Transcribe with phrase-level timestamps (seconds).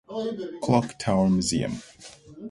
[0.63, 1.77] Clock Tower Museum